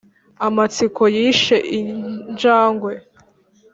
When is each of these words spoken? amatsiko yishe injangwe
amatsiko 0.47 1.03
yishe 1.15 1.55
injangwe 1.79 2.93